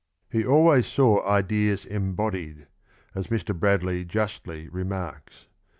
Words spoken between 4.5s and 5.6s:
remarks.